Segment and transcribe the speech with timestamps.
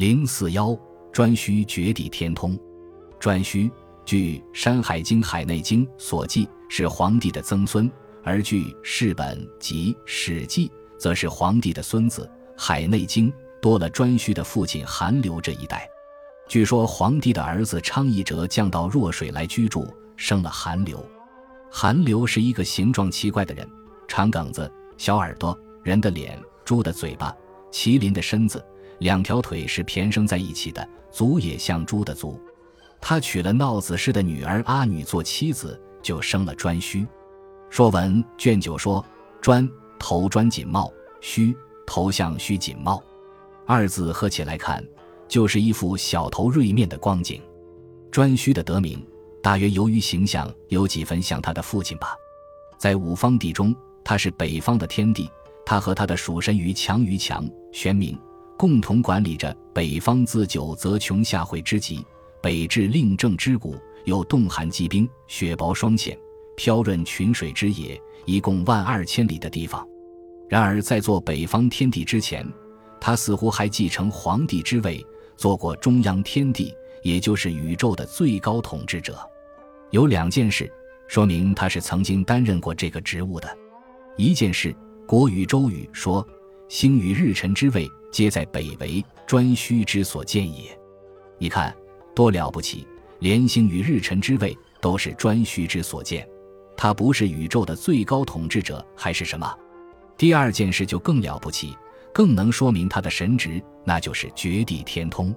[0.00, 0.68] 零四幺
[1.12, 2.58] 颛顼绝地天通。
[3.20, 3.70] 颛顼
[4.06, 7.86] 据《山海经·海内经》所记，是黄帝的曾孙；
[8.24, 10.68] 而据《世本》及《史记》，
[10.98, 12.22] 则是黄帝的孙子。
[12.56, 15.86] 《海内经》多了颛顼的父亲韩流这一代。
[16.48, 19.86] 据说黄帝的儿子昌邑哲降到弱水来居住，
[20.16, 21.06] 生了韩流。
[21.70, 23.68] 韩流是一个形状奇怪的人，
[24.08, 27.36] 长梗子、小耳朵，人的脸，猪的嘴巴，
[27.70, 28.64] 麒麟的身子，
[29.00, 32.40] 两条腿是偏生在一起的，足也像猪的足。
[33.00, 37.02] 他娶了闹子氏的女儿阿女做妻子，就生了颛顼。
[37.68, 39.04] 《说文》卷九说
[39.42, 39.68] ：“颛
[39.98, 40.90] 头颛锦帽，
[41.20, 41.54] 顼
[41.86, 43.02] 头像须锦帽。”
[43.66, 44.82] 二字合起来看。
[45.28, 47.40] 就是一副小头锐面的光景，
[48.10, 49.00] 颛顼的得名
[49.40, 52.16] 大约由于形象有几分像他的父亲吧。
[52.76, 55.30] 在五方帝中，他是北方的天帝，
[55.64, 58.18] 他和他的属神于强于强玄冥
[58.60, 62.04] 共同管理着北方，自九则穷下惠之极，
[62.42, 66.14] 北至令政之谷，有冻寒积冰、雪薄霜浅、
[66.58, 69.82] 飘润群水之野，一共万二千里的地方。
[70.46, 72.46] 然而，在做北方天帝之前，
[73.00, 75.02] 他似乎还继承皇帝之位。
[75.38, 79.18] 做过中央天地，也就是宇宙的最高统治者，
[79.88, 80.70] 有两件事
[81.08, 83.48] 说明他是曾经担任过这个职务的。
[84.18, 84.70] 一件事，
[85.06, 86.22] 《国语·周语》说
[86.70, 90.70] ：“星与日辰之位，皆在北为颛顼之所建也。”
[91.36, 91.74] 你看
[92.14, 92.86] 多了不起，
[93.18, 96.24] 连星与日辰之位都是颛顼之所建，
[96.76, 99.52] 他不是宇宙的最高统治者还是什么？
[100.16, 101.76] 第二件事就更了不起。
[102.12, 105.34] 更能说明他的神职，那就是绝地天通。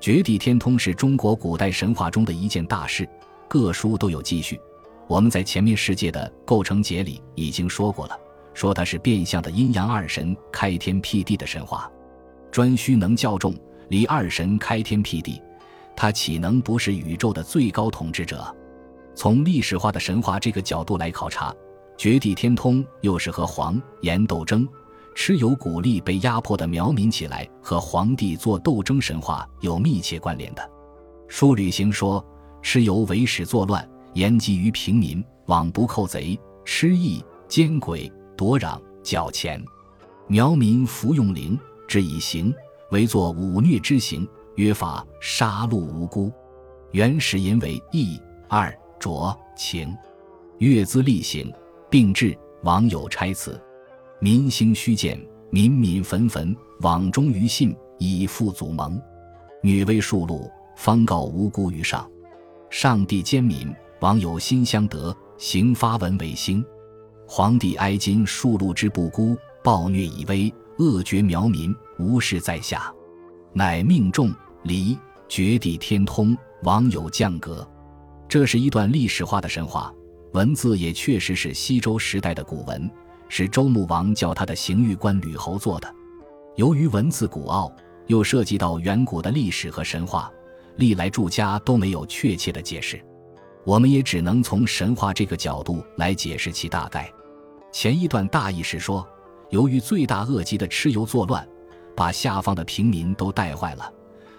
[0.00, 3.08] 绝地天通是中国古代神话中的一件大事，
[3.48, 4.60] 各书都有记叙。
[5.08, 8.18] 我们在前面世界的构成节里已经说过了，
[8.54, 11.90] 说他是变相的阴阳二神开天辟地的神话。
[12.52, 13.54] 颛顼能教众，
[13.88, 15.40] 离二神开天辟地，
[15.96, 18.44] 他岂能不是宇宙的最高统治者？
[19.14, 21.54] 从历史化的神话这个角度来考察，
[21.96, 24.66] 绝地天通又是和黄炎斗争。
[25.14, 30.70] 蚩尤鼓励被压迫的苗民起来和皇帝做斗争，神话有密切关联的。
[31.28, 32.24] 书旅行说，
[32.62, 39.62] 蚩尤为始作乱，言及于平民，罔不寇贼，吃役奸鬼，夺壤缴钱。
[40.26, 42.50] 苗民服用灵，之以刑，
[42.90, 46.32] 为作忤虐之刑，约法杀戮无辜。
[46.92, 48.18] 原始因为义
[48.48, 49.94] 二浊情，
[50.56, 51.52] 月资厉行，
[51.90, 53.60] 并至网友差辞。
[54.20, 58.98] 民兴虚见，民民愤愤，往忠于信，以复祖盟。
[59.62, 62.10] 女为庶禄，方告无辜于上。
[62.70, 66.64] 上帝兼民，网友心相得，行发文为兴。
[67.32, 72.92] 皇帝哀今数禄之不孤，暴虐以威，恶绝苗民，无事在下，
[73.52, 74.98] 乃命众离
[75.28, 77.64] 绝地天通，王有降格。
[78.28, 79.94] 这是一段历史化的神话，
[80.32, 82.90] 文字也确实是西周时代的古文。
[83.28, 85.88] 是周穆王叫他的刑狱官吕侯做的。
[86.56, 87.72] 由于文字古奥，
[88.08, 90.28] 又涉及到远古的历史和神话，
[90.78, 93.00] 历来著家都没有确切的解释，
[93.64, 97.08] 我们也只能从神话这个角度来解释其大概。
[97.72, 99.06] 前一段大意是说，
[99.50, 101.46] 由于罪大恶极的蚩尤作乱，
[101.96, 103.92] 把下方的平民都带坏了，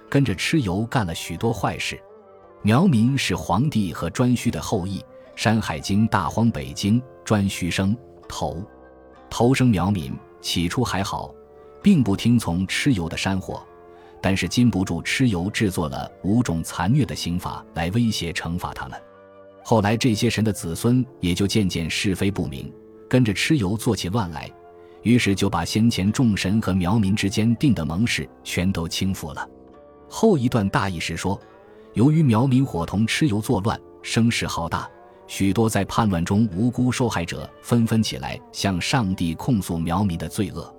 [0.09, 1.99] 跟着蚩尤干了许多坏事。
[2.61, 4.99] 苗民是黄帝和颛顼的后裔，
[5.35, 7.95] 《山海经·大荒北经》颛顼生
[8.27, 8.63] 头。
[9.29, 11.33] 头生苗民，起初还好，
[11.81, 13.65] 并不听从蚩尤的山火，
[14.21, 19.01] 但是禁不住蚩尤制作了五种残虐的刑法来威胁惩罚他们。
[19.63, 22.71] 后来这些神的子孙也就渐渐是非不明，
[23.11, 24.49] 跟着蚩尤做起乱来，
[25.01, 29.45] 于是就把先前众神和苗民之间定的盟誓全都轻覆了。
[30.07, 31.37] 后一段大意是说，
[31.93, 34.89] 由于苗民伙同蚩尤作乱，声势浩大。
[35.27, 40.73] 许多在叛乱中无辜受害者纷纷起来向上帝控诉苗民的罪恶。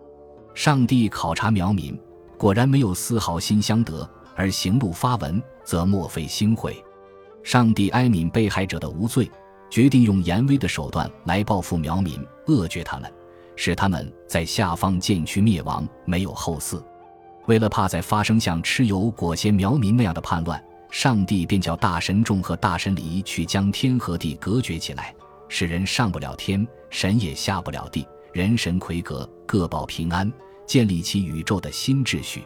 [0.54, 2.00] 上帝考察苗民，
[2.38, 6.82] 果然没有丝毫心相得，而行路发文，则莫非心悔。
[7.42, 9.30] 上帝哀悯被害者的无罪，
[9.72, 13.10] 决定用严威的手段来报复苗民，扼绝他们，
[13.56, 16.78] 使他们在下方渐趋灭亡，没有后嗣。
[17.46, 20.62] 为了怕再发生像蚩尤裹挟苗民那样的叛乱。
[20.90, 25.14] 上帝便叫大神众和大神离去，将天和地隔绝起来，
[25.48, 30.30] 使人上不了天，神也下不了地，人神魁阁，各保平安，
[30.66, 32.42] 建立起宇宙的新秩序。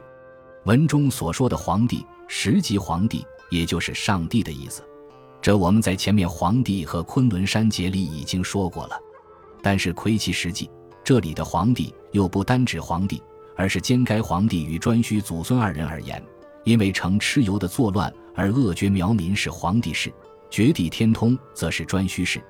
[0.63, 4.81] 文中所说的皇帝，实即皇帝，也就是上帝的意思。
[5.47, 8.99] 这我们在前面皇帝和昆仑山节里已经说过了。
[9.63, 10.69] 但是窥其实际，
[11.05, 13.23] 这里的皇帝又不单指皇帝，
[13.55, 16.21] 而是兼该皇帝与颛顼祖孙二人而言。
[16.65, 20.13] 因为成蚩尤的作乱而恶绝苗民是皇帝事，
[20.51, 22.43] 绝地天通则是颛顼事。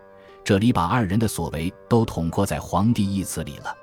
[0.43, 3.77] 这里把二人的所为都统括在“皇帝”一词里了。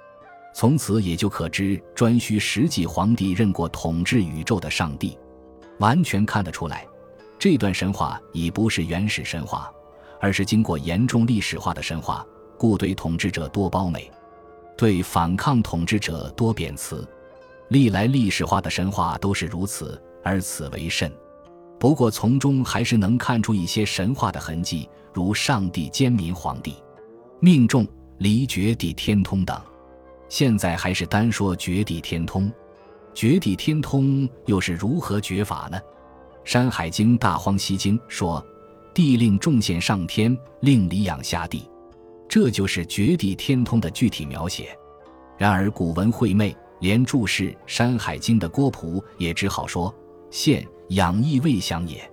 [0.55, 5.15] 从此也就可知，颛顼实际皇帝任过统治宇宙的上帝，
[5.77, 6.87] 完全看得出来，
[7.43, 9.69] 这段神话已不是原始神话，
[10.21, 12.25] 而是经过严重历史化的神话，
[12.57, 14.09] 故对统治者多褒美，
[14.77, 17.05] 对反抗统治者多贬词。
[17.67, 20.01] 历来历史化的神话都是如此。
[20.23, 21.11] 而此为甚？
[21.77, 26.77] 不过从中还是能看出一些神话的痕迹，如上帝兼民皇帝、
[27.41, 27.85] 命中
[28.19, 29.61] 离绝地天通等。
[30.29, 32.49] 现在还是单说绝地天通，
[33.13, 35.77] 绝地天通又是如何绝法呢？
[36.43, 38.45] 《山海经·大荒西经》说
[38.93, 41.69] ：“地令众仙上天，令离养下地。”
[42.27, 44.77] 这就是绝地天通的具体描写。
[45.37, 49.93] 然而古文晦昧，连注释《山海经》的郭璞也只好说。
[50.29, 52.09] 现养亦未详也。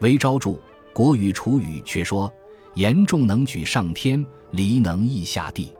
[0.00, 0.50] 韦昭著
[0.92, 2.32] 《国语·楚语》却说
[2.74, 5.72] ：“严重能举上天，离能易下地。”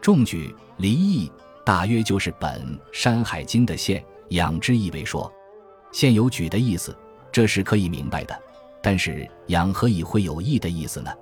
[0.00, 1.30] 重举离易，
[1.64, 2.50] 大约就是本
[2.92, 5.30] 《山海经》的现养之意为说，
[5.92, 6.96] 现有举的意思，
[7.38, 8.36] 这是可以明白的。
[8.82, 11.12] 但是养何以会有义的意思呢？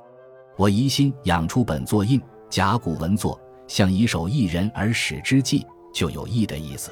[0.57, 2.19] 我疑心养出本作印，
[2.49, 6.91] 甲骨文作，像以手一人而使之计，就有义的意思。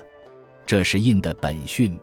[0.66, 1.98] 这是印的本训。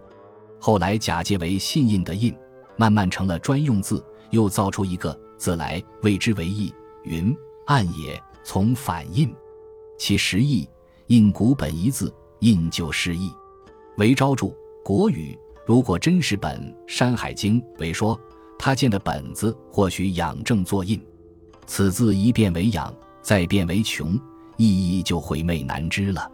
[0.59, 2.35] 后来假借为信印的印，
[2.75, 6.73] 慢慢成了专用字，又造出一个字来，谓之为义。
[7.03, 7.37] 云
[7.67, 9.31] 暗也，从反印，
[9.95, 10.67] 其实义
[11.05, 13.31] 印古本一字，印就失义。
[13.97, 14.47] 为昭著
[14.83, 18.19] 《国语》，如果真是本《山海经》为说，
[18.57, 21.01] 他见的本子或许养正作印，
[21.65, 24.19] 此字一变为养，再变为穷，
[24.57, 26.29] 意义就晦昧难知了。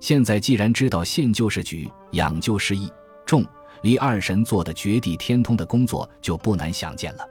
[0.00, 2.90] 现在既然知道现就是举，养就是义，
[3.26, 3.44] 众。
[3.82, 7.26] 离二神做的绝地天通的工作就不难想见了，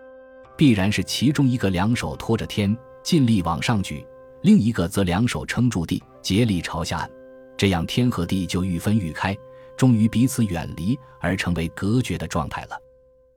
[0.57, 4.03] 必然是其中一个两手托着天，尽力往上举；
[4.41, 7.07] 另一个则两手撑住地，竭力朝下。
[7.55, 9.37] 这样天和地就愈分愈开，
[9.79, 12.77] 终于彼此远离而成为隔绝的状态了。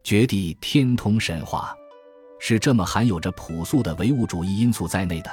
[0.02, 1.72] 绝地天通神话
[2.40, 5.30] 是这么含有着朴素的唯物主义因素在内的，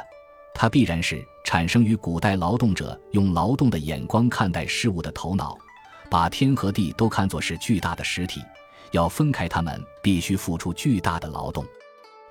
[0.53, 5.57] 它必然是产生于古代劳动者用劳动的眼光看待事物的头脑。
[6.11, 8.39] 把天和地都看作是巨大的实体，
[8.91, 11.65] 要分开它们，必须付出巨大的劳动。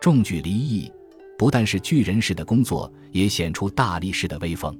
[0.01, 0.89] 重举离异，
[1.37, 4.79] 不但是巨人式的工作，也显出大力士的威风。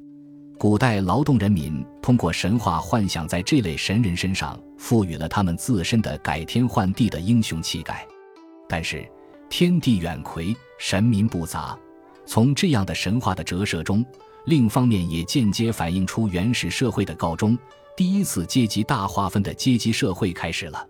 [0.59, 8.05] 古代劳动人民通过神话幻想，在这类神人身上赋予了他们自身的改天换地的英雄气概。
[8.69, 9.09] 但是
[9.49, 11.79] 天地远魁，神民不杂，
[12.27, 14.05] 从这样的神话的折射中，
[14.47, 17.57] 另一方面也间接反映出原始社会的告终。
[17.97, 20.85] 第一次阶级大划分的阶级社会开始了。